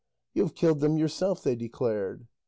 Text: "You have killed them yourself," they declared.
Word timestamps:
"You 0.33 0.41
have 0.41 0.55
killed 0.55 0.79
them 0.79 0.97
yourself," 0.97 1.43
they 1.43 1.55
declared. 1.55 2.25